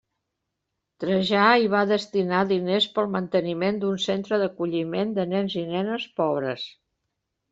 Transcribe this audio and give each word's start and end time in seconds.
Trajà 1.03 1.41
hi 1.63 1.67
va 1.73 1.81
destinar 1.91 2.39
diners 2.53 2.87
pel 2.95 3.11
manteniment 3.17 3.77
d'un 3.83 4.01
centre 4.07 4.41
d'acolliment 4.45 5.11
de 5.19 5.27
nens 5.35 5.59
i 5.65 5.67
nenes 5.75 6.09
pobres. 6.21 6.65